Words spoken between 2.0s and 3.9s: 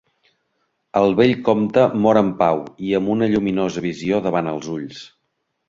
mor en pau i amb una lluminosa